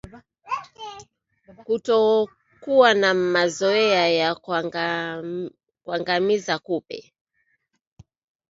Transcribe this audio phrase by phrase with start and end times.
[1.65, 4.35] Kutokuwa na mazoea ya
[5.83, 7.13] kuangamiza kupe